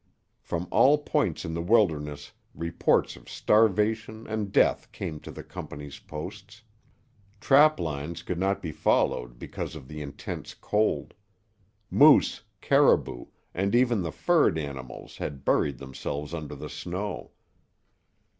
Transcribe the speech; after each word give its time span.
From 0.41 0.67
all 0.71 0.97
points 0.97 1.45
in 1.45 1.53
the 1.53 1.61
wilderness 1.61 2.31
reports 2.55 3.15
of 3.15 3.29
starvation 3.29 4.25
and 4.25 4.51
death 4.51 4.91
came 4.91 5.19
to 5.19 5.29
the 5.29 5.43
company's 5.43 5.99
posts. 5.99 6.63
Trap 7.39 7.79
lines 7.79 8.23
could 8.23 8.39
not 8.39 8.63
be 8.63 8.71
followed 8.71 9.37
because 9.37 9.75
of 9.75 9.87
the 9.87 10.01
intense 10.01 10.55
cold. 10.55 11.13
Moose, 11.91 12.41
caribou, 12.61 13.27
and 13.53 13.75
even 13.75 14.01
the 14.01 14.11
furred 14.11 14.57
animals 14.57 15.17
had 15.17 15.45
buried 15.45 15.77
themselves 15.77 16.33
under 16.33 16.55
the 16.55 16.67
snow. 16.67 17.29